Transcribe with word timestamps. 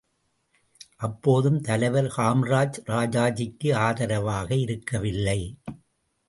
அப்போதும் 0.97 1.59
தலைவர் 1.61 2.09
காமராஜ் 2.17 2.79
ராஜாஜிக்கு 2.87 3.73
ஆதரவாக 3.73 4.55
இருக்கவில்லை. 4.55 5.39